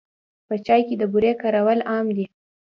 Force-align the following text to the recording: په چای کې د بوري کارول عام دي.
په 0.47 0.55
چای 0.65 0.81
کې 0.87 0.95
د 0.97 1.03
بوري 1.11 1.31
کارول 1.41 1.79
عام 1.89 2.07
دي. 2.15 2.25